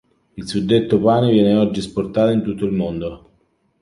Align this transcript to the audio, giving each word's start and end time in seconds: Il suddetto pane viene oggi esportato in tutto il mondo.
Il 0.35 0.47
suddetto 0.47 0.99
pane 0.99 1.29
viene 1.29 1.53
oggi 1.53 1.77
esportato 1.77 2.31
in 2.31 2.41
tutto 2.41 2.65
il 2.65 2.71
mondo. 2.71 3.31